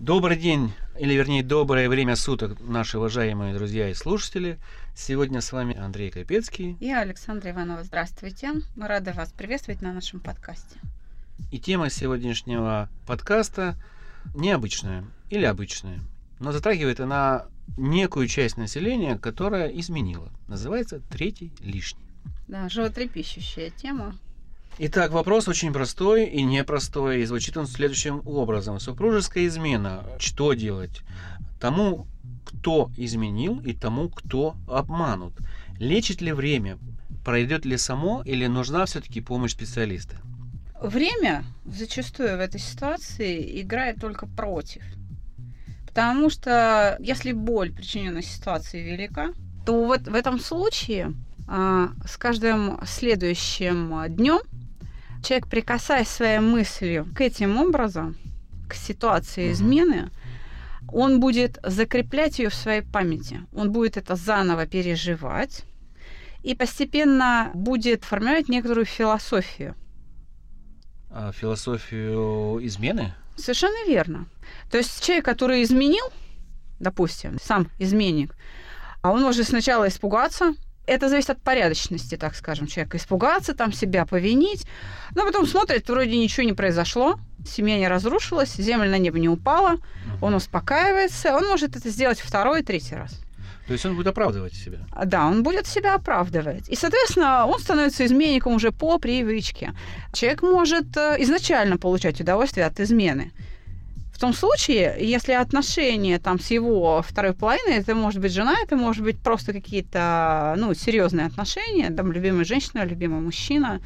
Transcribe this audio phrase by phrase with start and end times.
[0.00, 4.58] Добрый день, или вернее доброе время суток, наши уважаемые друзья и слушатели.
[4.96, 6.78] Сегодня с вами Андрей Капецкий.
[6.80, 7.84] И Александра Иванова.
[7.84, 8.52] Здравствуйте.
[8.76, 10.80] Мы рады вас приветствовать на нашем подкасте.
[11.52, 13.76] И тема сегодняшнего подкаста
[14.34, 16.00] необычная или обычная,
[16.38, 17.44] но затрагивает она
[17.76, 20.32] некую часть населения, которая изменила.
[20.48, 22.06] Называется «третий лишний».
[22.48, 24.16] Да, животрепещущая тема.
[24.78, 28.80] Итак, вопрос очень простой и непростой, и звучит он следующим образом.
[28.80, 30.04] Супружеская измена.
[30.18, 31.02] Что делать?
[31.60, 32.06] Тому,
[32.44, 35.34] кто изменил, и тому, кто обманут.
[35.78, 36.78] Лечит ли время?
[37.24, 40.16] Пройдет ли само, или нужна все-таки помощь специалиста?
[40.80, 44.82] Время зачастую в этой ситуации играет только против.
[45.86, 49.34] Потому что если боль причиненной ситуации велика,
[49.66, 51.12] то вот в этом случае
[51.46, 54.40] а, с каждым следующим днем
[55.22, 58.16] человек, прикасаясь своей мыслью к этим образом,
[58.68, 60.10] к ситуации измены,
[60.92, 63.42] он будет закреплять ее в своей памяти.
[63.52, 65.64] Он будет это заново переживать
[66.42, 69.74] и постепенно будет формировать некоторую философию.
[71.10, 73.14] А философию измены?
[73.36, 74.26] Совершенно верно.
[74.70, 76.04] То есть человек, который изменил,
[76.78, 78.34] допустим, сам изменник,
[79.02, 80.54] а он может сначала испугаться,
[80.86, 82.96] это зависит от порядочности, так скажем, человека.
[82.96, 84.66] Испугаться, там себя повинить.
[85.14, 89.76] Но потом смотрит, вроде ничего не произошло, семья не разрушилась, земля на небо не упала,
[90.20, 93.20] он успокаивается, он может это сделать второй, третий раз.
[93.66, 94.78] То есть он будет оправдывать себя?
[95.04, 96.68] Да, он будет себя оправдывать.
[96.68, 99.74] И, соответственно, он становится изменником уже по привычке.
[100.12, 103.30] Человек может э, изначально получать удовольствие от измены.
[104.20, 109.02] Том случае, если отношения там с его второй половиной, это может быть жена, это может
[109.02, 113.80] быть просто какие-то, ну, серьезные отношения, там, любимая женщина, любимый мужчина,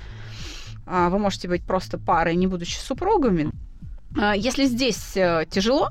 [0.87, 3.53] а, вы можете быть просто парой, не будучи супругами.
[4.19, 5.91] А, если здесь э, тяжело,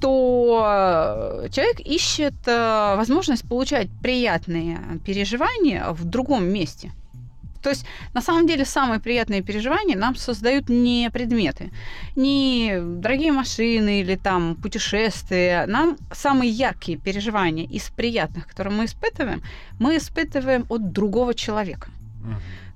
[0.00, 6.92] то человек ищет э, возможность получать приятные переживания в другом месте–
[7.62, 7.84] то есть,
[8.14, 11.70] на самом деле, самые приятные переживания нам создают не предметы,
[12.16, 15.66] не дорогие машины или там путешествия.
[15.66, 19.42] Нам самые яркие переживания из приятных, которые мы испытываем,
[19.78, 21.88] мы испытываем от другого человека.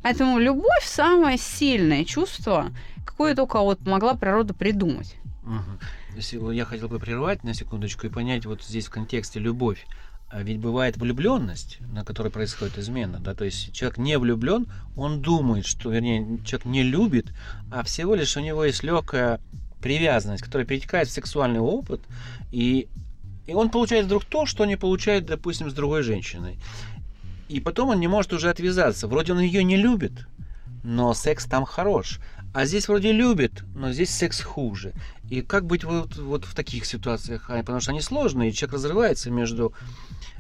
[0.03, 2.71] Поэтому любовь самое сильное чувство,
[3.07, 5.17] какое только вот могла природа придумать.
[5.45, 6.51] Угу.
[6.53, 9.87] Я хотел бы прервать на секундочку и понять вот здесь в контексте любовь.
[10.29, 15.21] А ведь бывает влюбленность, на которой происходит измена, да, то есть человек не влюблен, он
[15.21, 17.33] думает, что, вернее, человек не любит,
[17.71, 19.41] а всего лишь у него есть легкая
[19.81, 22.01] привязанность, которая перетекает в сексуальный опыт,
[22.51, 22.89] и,
[23.47, 26.59] и он получает вдруг то, что не получает, допустим, с другой женщиной.
[27.49, 29.07] И потом он не может уже отвязаться.
[29.07, 30.27] Вроде он ее не любит,
[30.83, 32.19] но секс там хорош.
[32.55, 34.93] А здесь вроде любит, но здесь секс хуже.
[35.29, 37.47] И как быть вот, вот в таких ситуациях?
[37.49, 39.75] А, потому что они сложные, и человек разрывается между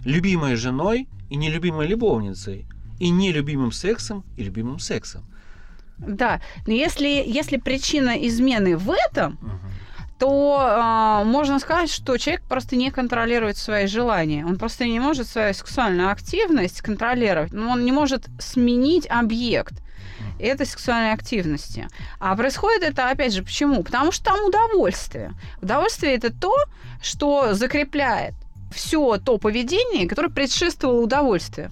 [0.05, 2.67] любимой женой и нелюбимой любовницей,
[3.01, 5.25] и нелюбимым сексом и любимым сексом.
[5.99, 9.59] Да, но если, если причина измены в этом, угу.
[10.19, 14.45] То э, можно сказать, что человек просто не контролирует свои желания.
[14.47, 17.53] Он просто не может свою сексуальную активность контролировать.
[17.53, 19.75] Но он не может сменить объект
[20.39, 21.89] этой сексуальной активности.
[22.19, 23.83] А происходит это, опять же, почему?
[23.83, 25.33] Потому что там удовольствие.
[25.63, 26.55] Удовольствие это то,
[27.03, 28.35] что закрепляет
[28.73, 31.71] все то поведение, которое предшествовало удовольствию.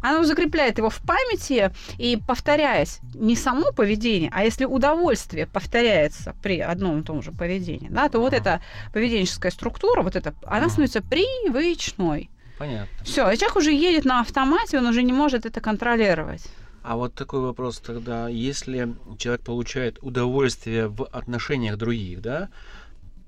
[0.00, 6.60] Оно закрепляет его в памяти и повторяясь не само поведение, а если удовольствие повторяется при
[6.60, 8.60] одном и том же поведении, да, то вот эта
[8.92, 12.30] поведенческая структура, вот эта, она становится привычной.
[12.58, 13.04] Понятно.
[13.04, 16.46] Все, и человек уже едет на автомате, он уже не может это контролировать.
[16.82, 22.48] А вот такой вопрос тогда, если человек получает удовольствие в отношениях других, да,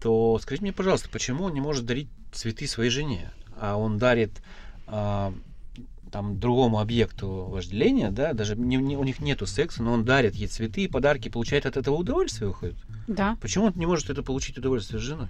[0.01, 4.31] то скажите мне, пожалуйста, почему он не может дарить цветы своей жене, а он дарит
[4.87, 5.35] а,
[6.09, 10.35] там другому объекту вожделения, да, даже не, не, у них нету секса, но он дарит
[10.35, 12.77] ей цветы и подарки, получает от этого удовольствие, выходит.
[13.07, 13.37] Да.
[13.41, 15.29] Почему он не может это получить удовольствие с женой?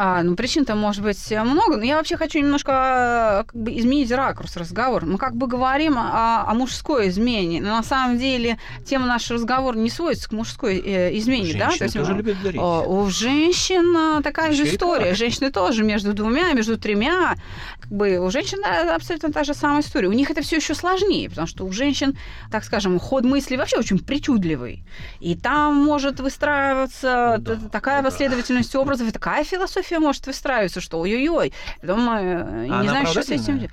[0.00, 4.56] А, ну, причин-то может быть много, но я вообще хочу немножко как бы, изменить ракурс
[4.56, 5.04] разговора.
[5.04, 9.76] Мы как бы говорим о, о мужской измене, но на самом деле тема нашего разговора
[9.76, 11.46] не сводится к мужской э, измене.
[11.46, 11.76] Женщины да?
[11.76, 12.60] То есть, тоже любят дарить.
[12.60, 15.14] У женщин такая же история.
[15.14, 17.34] Женщины тоже между двумя, между тремя.
[17.80, 20.06] Как бы у женщин абсолютно та же самая история.
[20.06, 22.16] У них это все еще сложнее, потому что у женщин,
[22.52, 24.84] так скажем, ход мысли вообще очень причудливый.
[25.18, 28.10] И там может выстраиваться да, такая да.
[28.10, 31.52] последовательность образов и такая философия философия может выстраиваться, что ой-ой-ой,
[31.82, 33.68] мы э, а не знаем, что с этим...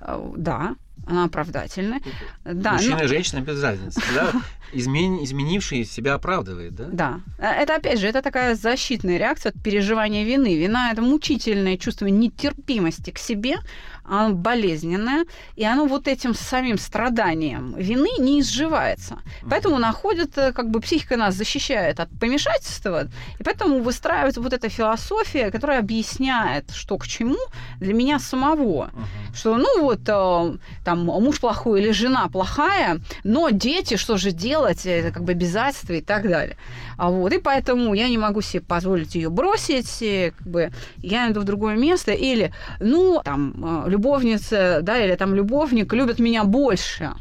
[0.00, 0.76] Э, да,
[1.06, 2.00] она оправдательная.
[2.44, 4.00] Да, Мужчина но- и женщина без разницы.
[4.14, 4.32] Да?
[4.72, 6.84] Измен- Изменивший себя оправдывает, да?
[6.92, 7.20] Да.
[7.38, 10.56] Э, Это, опять же, это такая защитная реакция от переживания вины.
[10.56, 13.56] Вина– это мучительное чувство нетерпимости к себе,
[14.04, 15.24] оно болезненное,
[15.56, 19.18] и оно вот этим самим страданием вины не изживается.
[19.48, 23.08] Поэтому находит, э, как бы психика нас защищает от помешательства,
[23.38, 27.36] и поэтому выстраивается вот эта философия, которая объясняет, что к чему
[27.80, 28.90] для меня самого.
[28.92, 29.25] Мгм.
[29.34, 34.86] Что, ну вот, э, там, муж плохой или жена плохая, но дети, что же делать,
[34.86, 36.56] это как бы обязательства и так далее.
[36.96, 40.02] А вот, и поэтому я не могу себе позволить ее бросить,
[40.36, 45.34] как бы, я иду в другое место, или, ну, там, э, любовница, да, или там
[45.34, 47.12] любовник любят меня больше.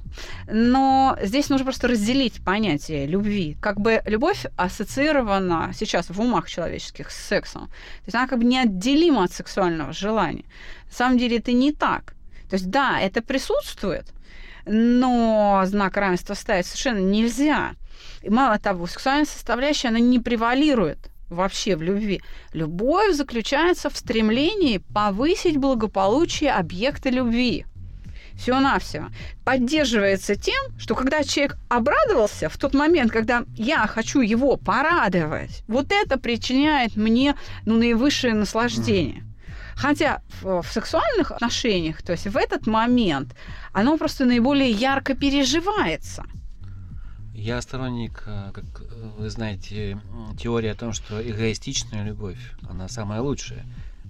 [0.47, 3.57] Но здесь нужно просто разделить понятие любви.
[3.59, 7.67] Как бы любовь ассоциирована сейчас в умах человеческих с сексом.
[7.67, 10.45] То есть она как бы неотделима от сексуального желания.
[10.89, 12.15] На самом деле это не так.
[12.49, 14.05] То есть да, это присутствует,
[14.65, 17.73] но знак равенства ставить совершенно нельзя.
[18.21, 22.21] И мало того, сексуальная составляющая, она не превалирует вообще в любви.
[22.53, 27.65] Любовь заключается в стремлении повысить благополучие объекта любви.
[28.35, 29.07] Всего-навсего.
[29.45, 35.91] Поддерживается тем, что когда человек обрадовался в тот момент, когда я хочу его порадовать, вот
[35.91, 37.35] это причиняет мне
[37.65, 39.23] ну, наивысшее наслаждение.
[39.75, 43.35] Хотя в, в сексуальных отношениях, то есть в этот момент,
[43.73, 46.23] оно просто наиболее ярко переживается.
[47.33, 49.99] Я сторонник, э, как э, вы знаете,
[50.39, 52.39] теории о том, что эгоистичная любовь,
[52.69, 53.65] она самая лучшая.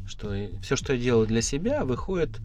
[0.08, 2.40] Что все, что я делаю для себя, выходит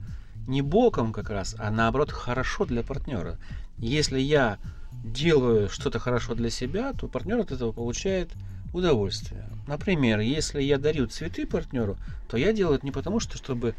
[0.48, 3.38] не боком как раз, а наоборот хорошо для партнера.
[3.76, 4.58] Если я
[5.04, 8.30] делаю что-то хорошо для себя, то партнер от этого получает
[8.72, 9.44] удовольствие.
[9.66, 11.96] Например, если я дарю цветы партнеру,
[12.28, 13.74] то я делаю это не потому, что чтобы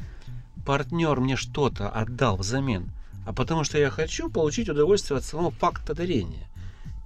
[0.65, 2.89] партнер мне что-то отдал взамен,
[3.25, 6.47] а потому что я хочу получить удовольствие от самого факта дарения.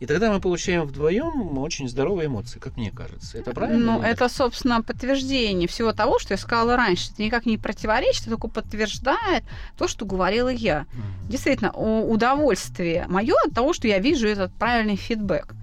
[0.02, 3.38] И тогда мы получаем вдвоем очень здоровые эмоции, как мне кажется.
[3.38, 3.94] Это правильно?
[3.94, 7.12] Ну, это, собственно, подтверждение всего того, что я сказала раньше.
[7.14, 9.46] Это никак не противоречит, это только подтверждает
[9.78, 10.86] то, что говорила я.
[10.92, 11.30] Мгм.
[11.30, 15.56] Действительно, удовольствие мое от того, что я вижу этот правильный фидбэк.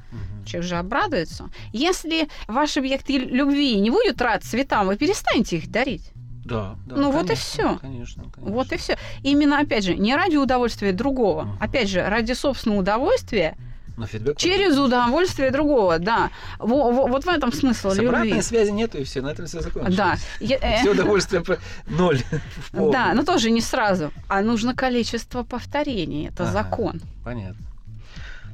[0.44, 1.50] Человек же обрадуется.
[1.72, 6.10] Если ваш объект и- любви не будет рад цветам, вы перестанете их дарить.
[6.44, 6.96] Да, да.
[6.96, 7.78] Ну, вот и конечно, всё.
[7.78, 8.52] Конечно, конечно.
[8.54, 8.98] Вот и все.
[9.22, 11.56] Именно, опять же, не ради удовольствия другого, Мгм.
[11.60, 13.56] опять же, ради собственного удовольствия,
[13.96, 16.30] Но фидбэк через удовольствие другого, да.
[16.58, 18.08] Во- во- вот в этом смысл С любви.
[18.08, 19.94] обратной связи нету, и все, на этом все закончилось.
[19.96, 20.16] Да.
[20.40, 21.44] Э, Все удовольствие
[21.86, 22.20] ноль.
[22.72, 24.10] Да, но тоже не сразу.
[24.28, 26.26] А нужно количество повторений.
[26.28, 27.00] Это закон.
[27.22, 27.64] Понятно.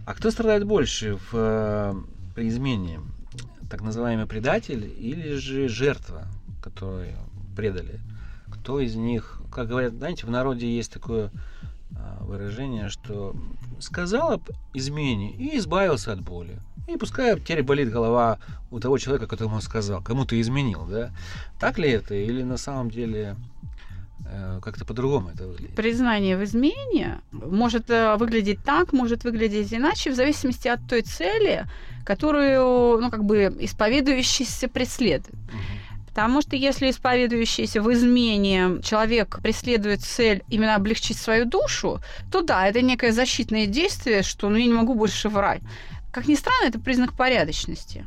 [0.09, 1.95] А кто страдает больше в, э,
[2.35, 3.01] при измене?
[3.69, 6.29] Так называемый предатель или же жертва,
[6.63, 7.13] которую
[7.55, 8.01] предали?
[8.51, 11.31] Кто из них, как говорят, знаете, в народе есть такое
[11.95, 13.37] а, выражение, что
[13.81, 16.59] сказал об измене и избавился от боли.
[16.87, 18.39] И пускай теперь болит голова
[18.71, 21.11] у того человека, которому сказал, кому ты изменил, да?
[21.61, 22.15] Так ли это?
[22.15, 23.58] Или на самом деле э,
[24.63, 25.75] как-то по-другому это выглядит?
[25.75, 31.65] Признание в измене может э, выглядеть так, может выглядеть иначе, в зависимости от той цели,
[32.05, 35.35] которую, ну, как бы, исповедующийся преследует.
[36.09, 42.01] Потому что если исповедующийся в измене человек преследует цель именно облегчить свою душу,
[42.33, 45.63] то да, это некое защитное действие, что ну, я не могу больше врать.
[46.13, 48.05] Как ни странно, это признак порядочности.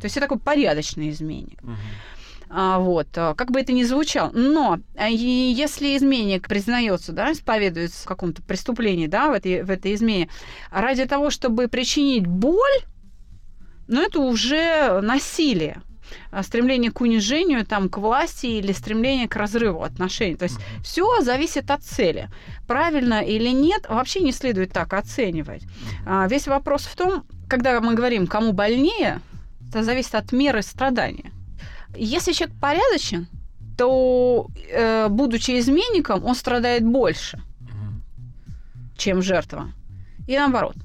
[0.00, 1.62] То есть это такой порядочный изменник.
[1.62, 1.76] Мгм.
[2.52, 4.30] А, вот, а, как бы это ни звучало.
[4.32, 9.94] Но и если изменник признается, да, исповедуется в каком-то преступлении, да, в этой, в этой
[9.94, 10.28] измене,
[10.72, 12.80] ради того, чтобы причинить боль,
[13.86, 15.80] ну, это уже насилие.
[16.32, 20.34] А, Стремление к унижению, там, к власти или стремление к разрыву отношений.
[20.34, 20.82] То есть Мгм.
[20.82, 22.28] все зависит от цели.
[22.66, 25.62] Правильно или нет, вообще не следует так оценивать.
[26.04, 29.20] А, Весь вопрос в том, когда мы говорим, кому больнее,
[29.68, 31.29] это зависит от меры страдания.
[31.96, 33.26] Если человек порядочен,
[33.76, 38.02] то, э, будучи изменником, он страдает больше, Мгм.
[38.96, 39.72] чем жертва.
[40.28, 40.76] И наоборот.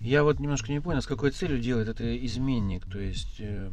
[0.00, 3.36] Я вот немножко не понял, с какой целью делает это изменник, то есть...
[3.40, 3.70] э,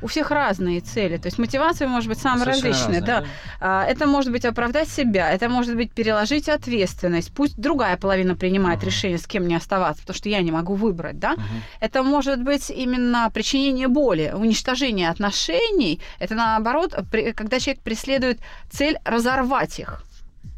[0.00, 1.16] У всех разные цели.
[1.16, 3.00] То есть мотивация может быть самая совершенно различная.
[3.00, 3.24] разные, да.
[3.60, 7.32] А, Это может быть оправдать себя, это может быть переложить ответственность.
[7.34, 8.86] Пусть другая половина принимает Ага.
[8.86, 11.32] решение, с кем мне оставаться, потому что я не могу выбрать, да.
[11.32, 11.42] Мгм.
[11.80, 16.00] Это может быть именно причинение боли, уничтожение отношений.
[16.18, 16.94] Это наоборот,
[17.36, 20.02] когда человек преследует цель разорвать их.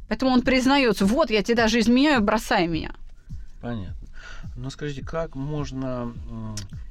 [0.08, 2.92] Поэтому он признается, вот я тебе даже изменяю, бросай меня.
[3.60, 3.94] Понятно.
[4.56, 6.12] Но скажите, как можно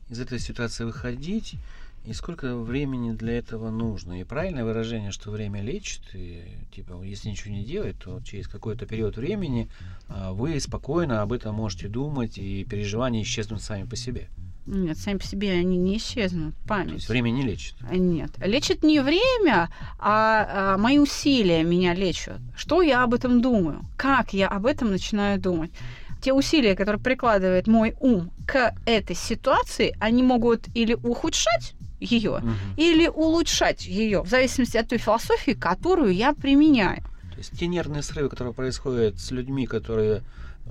[0.09, 1.55] из этой ситуации выходить,
[2.05, 4.19] И сколько времени для этого нужно?
[4.19, 6.43] И правильное выражение, что время лечит, и
[6.75, 9.69] типа, если ничего не делать, то через какой-то период времени
[10.09, 14.27] а, вы спокойно об этом можете думать, и переживания исчезнут сами по себе.
[14.65, 16.55] Нет, сами по себе они не исчезнут.
[16.67, 16.89] Память.
[16.89, 17.75] То есть время не лечит?
[17.89, 18.31] Нет.
[18.39, 22.39] Лечит не время, а, а мои усилия меня лечат.
[22.55, 23.81] Что я об этом думаю?
[23.97, 25.71] Как я об этом начинаю думать?
[26.21, 32.49] те усилия, которые прикладывает мой ум к этой ситуации, они могут или ухудшать ее, угу.
[32.77, 37.01] или улучшать ее, в зависимости от той философии, которую я применяю.
[37.31, 40.21] То есть те нервные срывы, которые происходят с людьми, которые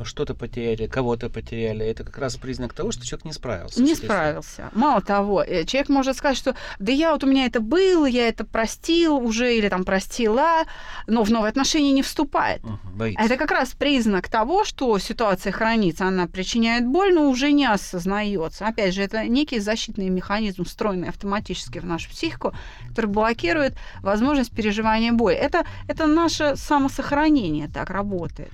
[0.04, 3.82] что-то потеряли, кого-то потеряли, это как раз признак того, что человек не справился.
[3.82, 4.70] Не справился.
[4.72, 8.28] Мало того, э, человек может сказать, что да я вот у меня это было, я
[8.28, 10.64] это простил уже или там простила,
[11.06, 12.62] но в новые отношения не вступает.
[12.64, 17.66] Угу, это как раз признак того, что ситуация хранится, она причиняет боль, но уже не
[17.66, 18.66] осознается.
[18.66, 22.54] Опять же, это некий защитный механизм, встроенный автоматически в нашу психику,
[22.88, 25.37] который блокирует возможность переживания боли.
[25.37, 28.50] Это, это наше самосохранение так работает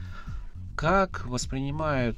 [0.79, 2.17] как воспринимают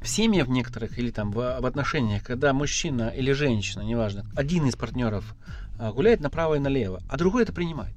[0.00, 4.76] в семьях некоторых или там в, в отношениях, когда мужчина или женщина, неважно, один из
[4.76, 5.34] партнеров
[5.80, 7.96] а, гуляет направо и налево, а другой это принимает.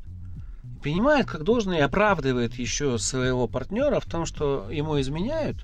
[0.81, 5.57] Принимает как должное и оправдывает еще своего партнера в том, что ему изменяют,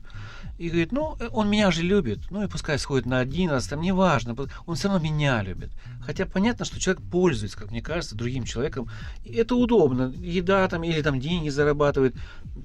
[0.57, 3.67] и говорит, ну, э, он меня же любит, ну и пускай сходит на один раз,
[3.67, 4.35] там неважно,
[4.65, 5.69] он все равно меня любит.
[6.01, 8.89] Хотя понятно, что человек пользуется, как мне кажется, другим человеком.
[9.25, 10.13] И это удобно.
[10.17, 12.15] Еда там или там деньги зарабатывает.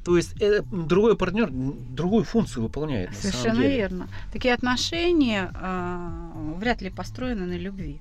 [0.05, 3.15] То есть это, другой партнер другую функцию выполняет.
[3.17, 4.09] Совершенно верно.
[4.33, 8.01] Такие отношения э, вряд ли построены на любви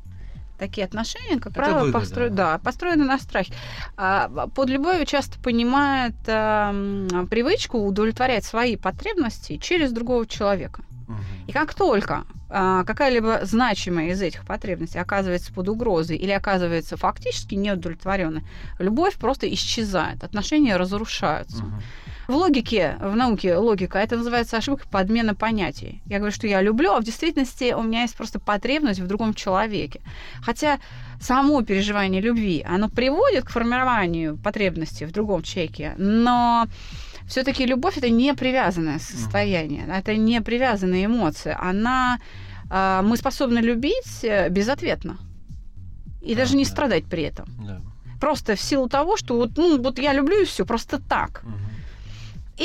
[0.61, 2.29] такие отношения, как это правило, постро...
[2.29, 3.51] да, построены на страхе.
[3.97, 10.83] А, под любовью часто понимает э, привычку удовлетворять свои потребности через другого человека.
[11.47, 17.55] И как только а, какая-либо значимая из этих потребностей оказывается под угрозой или оказывается фактически
[17.55, 18.43] неудовлетворенной,
[18.79, 21.63] любовь просто исчезает, отношения разрушаются.
[21.63, 21.73] Угу.
[22.31, 26.01] В логике, в науке логика, это называется ошибка подмена понятий.
[26.05, 29.33] Я говорю, что я люблю, а в действительности у меня есть просто потребность в другом
[29.33, 29.99] человеке.
[30.41, 30.79] Хотя
[31.19, 36.67] само переживание любви, оно приводит к формированию потребности в другом человеке, но
[37.27, 41.59] все-таки любовь это не привязанное состояние, это не привязанная эмоция.
[41.61, 42.17] Она
[42.71, 45.17] э, мы способны любить э, безответно
[46.21, 46.69] и да, даже не да.
[46.71, 47.49] страдать при этом.
[47.67, 47.81] Да.
[48.21, 51.41] Просто в силу того, что вот, ну, вот я люблю и все, просто так.
[51.43, 51.70] Угу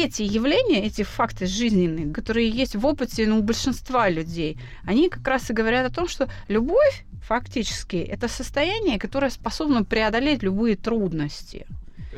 [0.05, 5.27] эти явления, эти факты жизненные, которые есть в опыте ну, у большинства людей, они как
[5.27, 11.67] раз и говорят о том, что любовь фактически это состояние, которое способно преодолеть любые трудности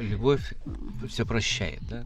[0.02, 0.54] любовь
[1.08, 2.04] все прощает, да?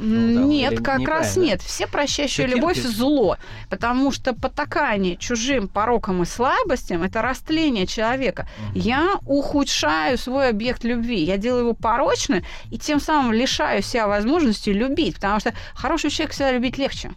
[0.00, 1.60] Ну, нет, как раз нет.
[1.62, 2.96] Все прощающая все любовь терпит.
[2.96, 3.36] зло,
[3.68, 8.48] потому что потакание чужим порокам и слабостям это растление человека.
[8.70, 8.78] Угу.
[8.78, 14.70] Я ухудшаю свой объект любви, я делаю его порочным и тем самым лишаю себя возможности
[14.70, 17.12] любить, потому что хороший человек всегда любить легче.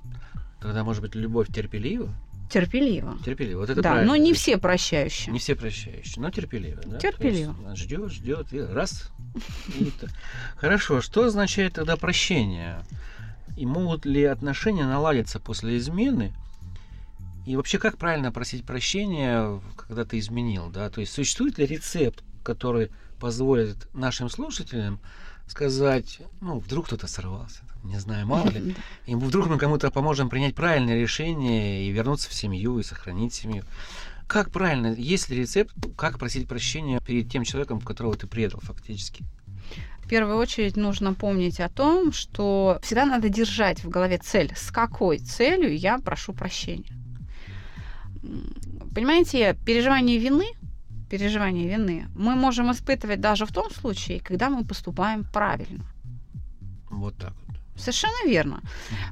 [0.61, 2.09] Тогда, может быть, любовь терпелива?
[2.53, 3.17] Терпеливо.
[3.25, 3.61] Терпеливо.
[3.61, 4.11] Вот это да, правильно.
[4.11, 5.33] но не все прощающие.
[5.33, 6.83] Не все прощающие, но терпеливо.
[6.85, 6.99] Да?
[6.99, 7.55] Терпеливо.
[7.75, 9.09] Ждет, ждет, и раз.
[9.79, 9.91] И
[10.57, 12.85] Хорошо, что означает тогда прощение?
[13.57, 16.31] И могут ли отношения наладиться после измены?
[17.47, 20.69] И вообще, как правильно просить прощения, когда ты изменил?
[20.69, 20.91] Да?
[20.91, 24.99] То есть существует ли рецепт, который позволит нашим слушателям
[25.47, 30.55] сказать, ну, вдруг кто-то сорвался, не знаю, мало ли, и вдруг мы кому-то поможем принять
[30.55, 33.63] правильное решение и вернуться в семью, и сохранить семью.
[34.27, 39.23] Как правильно, есть ли рецепт, как просить прощения перед тем человеком, которого ты предал фактически?
[39.99, 44.51] В первую очередь нужно помнить о том, что всегда надо держать в голове цель.
[44.55, 46.91] С какой целью я прошу прощения?
[48.93, 50.45] Понимаете, переживание вины
[51.13, 55.83] переживание вины мы можем испытывать даже в том случае, когда мы поступаем правильно.
[56.89, 57.57] Вот так вот.
[57.75, 58.61] Совершенно верно.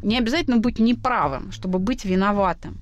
[0.04, 2.78] Не обязательно быть неправым, чтобы быть виноватым.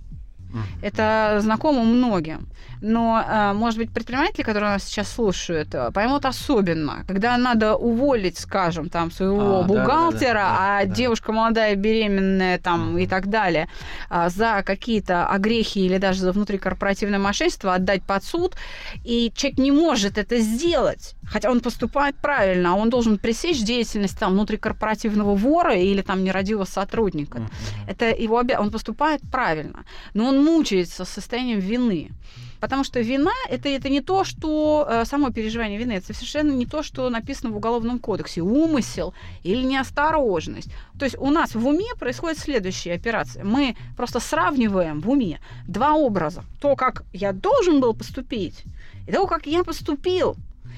[0.82, 2.48] Это знакомо многим.
[2.82, 8.38] Но, э, может быть, предприниматели, которые нас сейчас слушают, э, поймут особенно, когда надо уволить,
[8.38, 10.96] скажем, там своего а, бухгалтера, да, да, да, а да.
[10.96, 13.68] девушка молодая, беременная там и так далее,
[14.10, 18.56] а, за какие-то огрехи или даже за внутрикорпоративное мошенничество отдать под суд,
[19.04, 24.18] и человек не может это сделать, хотя он поступает правильно, а он должен пресечь деятельность
[24.18, 27.42] там внутрикорпоративного вора или там нерадивого сотрудника.
[27.88, 28.60] Это его обя...
[28.60, 32.12] он поступает правильно, но он мучается состоянием вины.
[32.60, 36.66] Потому что вина это, это не то, что э, само переживание вины, это совершенно не
[36.66, 38.42] то, что написано в Уголовном кодексе.
[38.42, 40.70] Умысел или неосторожность.
[40.98, 43.46] То есть у нас в уме происходит следующая операция.
[43.46, 46.44] Мы просто сравниваем в уме два образа.
[46.60, 48.64] То, как я должен был поступить,
[49.08, 50.36] и того, как я поступил.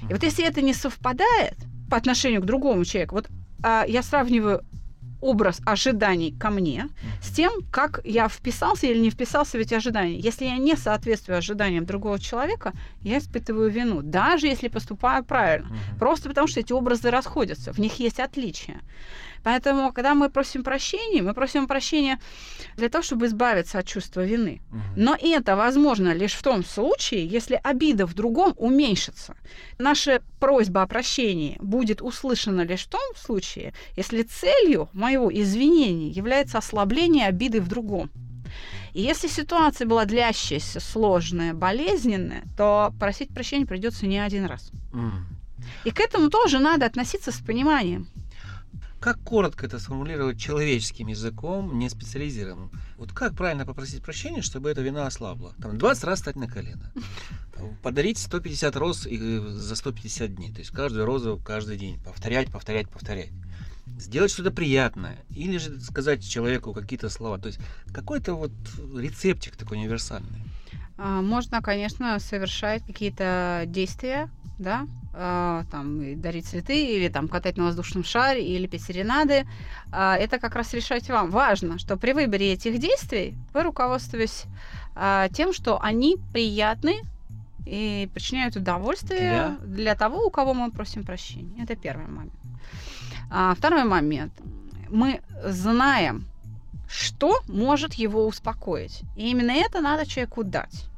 [0.07, 1.55] И вот если это не совпадает
[1.89, 3.27] по отношению к другому человеку, вот
[3.63, 4.63] а, я сравниваю
[5.21, 6.89] образ ожиданий ко мне
[7.21, 10.17] с тем, как я вписался или не вписался в эти ожидания.
[10.17, 15.69] Если я не соответствую ожиданиям другого человека, я испытываю вину, даже если поступаю правильно.
[15.99, 18.81] Просто потому, что эти образы расходятся, в них есть отличия.
[19.43, 22.19] Поэтому, когда мы просим прощения, мы просим прощения
[22.77, 24.61] для того, чтобы избавиться от чувства вины.
[24.69, 24.81] Мгм.
[24.95, 29.35] Но это возможно лишь в том случае, если обида в другом уменьшится.
[29.79, 36.57] Наша просьба о прощении будет услышана лишь в том случае, если целью моего извинения является
[36.57, 38.09] ослабление обиды в другом.
[38.93, 44.71] И если ситуация была длящаяся, сложная, болезненная, то просить прощения придется не один раз.
[44.93, 45.25] М.
[45.85, 48.07] И к этому тоже надо относиться с пониманием.
[49.01, 52.69] Как коротко это сформулировать человеческим языком, не специализированным?
[52.99, 55.55] Вот как правильно попросить прощения, чтобы эта вина ослабла?
[55.59, 56.93] Там 20 раз стать на колено.
[57.81, 60.53] Подарить 150 роз и за 150 дней.
[60.53, 61.99] То есть каждую розу каждый день.
[62.03, 63.31] Повторять, повторять, повторять.
[63.97, 65.17] Сделать что-то приятное.
[65.31, 67.39] Или же сказать человеку какие-то слова.
[67.39, 67.59] То есть
[67.91, 68.51] какой-то вот
[68.95, 70.43] рецептик такой универсальный.
[70.99, 74.29] А, Можно, конечно, совершать какие-то действия,
[74.59, 79.45] да, а, там и дарить цветы или там катать на воздушном шаре или петь серенады.
[79.91, 81.31] А, Это как раз решать вам.
[81.31, 84.45] Важно, что при выборе этих действий вы руководствуетесь
[84.95, 87.01] а, тем, что они приятны
[87.65, 91.63] и причиняют удовольствие для, того, у кого мы просим прощения.
[91.63, 92.33] Это первый момент.
[93.29, 94.33] А второй момент.
[94.89, 96.25] Мы знаем,
[96.89, 99.03] что может его успокоить.
[99.15, 100.90] И именно это надо человеку дать.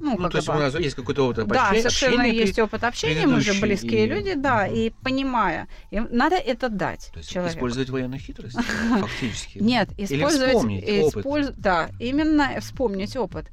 [0.00, 2.58] Ну, Ну, то есть бы- у нас есть какой-то опыт да, общения, совершенно общения, есть
[2.58, 7.18] опыт общения, мы же близкие и- люди, да, и понимая, им надо это дать То
[7.18, 7.54] есть человеку.
[7.56, 8.56] использовать военную хитрость
[9.00, 9.58] фактически.
[9.58, 11.54] Нет, Или использовать, вспомнить опыт.
[11.58, 13.46] да, именно вспомнить опыт.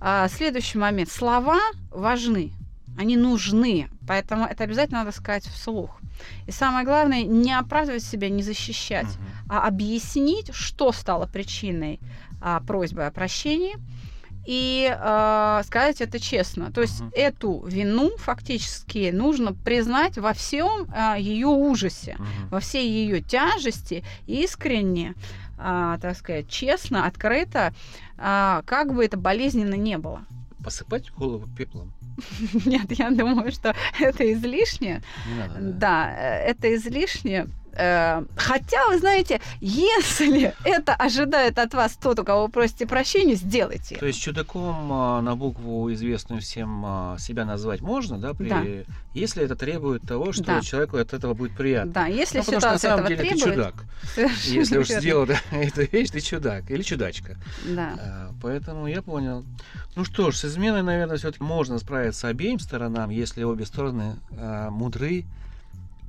[0.00, 1.10] А, следующий момент.
[1.10, 1.58] Слова
[1.90, 2.52] важны,
[2.98, 5.98] они нужны, поэтому это обязательно надо сказать вслух.
[6.46, 9.06] И самое главное, не оправдывать себя, не защищать,
[9.48, 12.00] а объяснить, что стало причиной
[12.40, 13.76] а, просьбы о прощении,
[14.46, 16.70] и а, сказать это честно.
[16.72, 17.10] То есть Мгм.
[17.14, 20.86] эту вину фактически нужно признать во всем
[21.18, 22.48] ее ужасе, Мгм.
[22.50, 25.14] во всей ее тяжести, искренне,
[25.58, 27.72] а, так сказать, честно, открыто,
[28.18, 30.24] а, как бы это болезненно не было.
[30.64, 31.92] Посыпать голову пеплом?
[32.64, 35.02] Нет, я думаю, что это излишне.
[35.26, 37.46] Не надо, Да, э, это излишне.
[37.76, 43.34] Э, Хотя, вы знаете, если это ожидает от вас тот, у кого вы просите прощения,
[43.34, 43.96] сделайте.
[43.96, 48.48] То есть чудаком а, на букву известную всем а, себя назвать можно, да, при...
[48.48, 48.62] Да.
[49.14, 50.60] если это требует того, что Да.
[50.60, 51.92] человеку от этого будет приятно.
[51.92, 53.74] Да, если Ну, потому что на самом этого деле ты требует, чудак.
[54.14, 57.36] совершенно Если уж сделал эту вещь, ты чудак или чудачка.
[57.66, 57.94] Да.
[57.98, 59.44] А, Поэтому я понял.
[59.96, 64.16] Ну что ж, с изменой, наверное, все-таки можно справиться обеим сторонам, если обе стороны
[64.70, 65.24] мудры,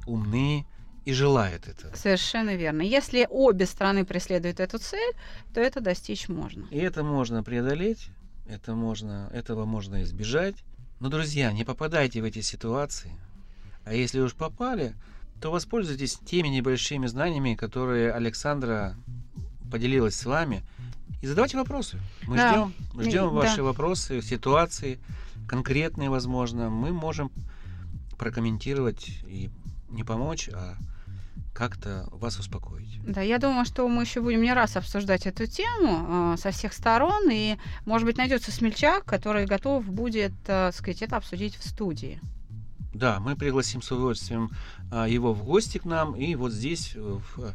[0.05, 0.65] умны
[1.07, 1.95] и желают это.
[1.95, 2.81] Совершенно верно.
[2.81, 5.13] Если обе стороны преследуют эту цель,
[5.53, 6.65] то это достичь можно.
[6.69, 8.09] И это можно преодолеть,
[8.45, 10.55] это можно, этого можно избежать.
[10.99, 13.13] Но, друзья, не попадайте в эти ситуации.
[13.85, 14.95] А если уж попали,
[15.41, 18.93] то воспользуйтесь теми небольшими знаниями, которые Александра
[19.71, 20.61] поделилась с вами.
[21.21, 22.01] И задавайте вопросы.
[22.23, 22.51] Мы Да.
[22.51, 23.63] ждем, ждем И- ваши да.
[23.63, 24.99] вопросы, ситуации,
[25.47, 26.69] конкретные, возможно.
[26.69, 27.31] Мы можем
[28.17, 29.49] прокомментировать и
[29.89, 30.75] не помочь, а
[31.57, 33.01] как-то вас успокоить.
[33.03, 36.71] Да, я думаю, что мы еще будем не раз обсуждать эту тему э, со всех
[36.71, 42.21] сторон, и, может быть, найдется смельчак, который готов будет, э, сказать, это обсудить в студии.
[42.93, 44.51] Да, мы пригласим с удовольствием
[44.91, 47.51] а, его в гости к нам, и вот здесь э, в э,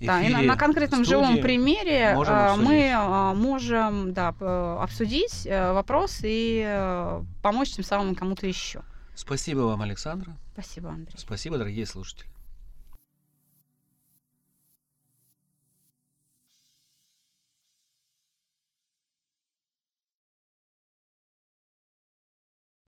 [0.00, 2.68] Да, и на, эфире на конкретном живом примере можем э, обсудить.
[2.68, 4.34] мы э, можем да,
[4.82, 8.82] обсудить э, вопрос и э, помочь тем самым кому-то еще.
[9.14, 10.36] Спасибо вам, Александра.
[10.54, 11.14] Спасибо, Андрей.
[11.16, 12.33] Спасибо, дорогие слушатели.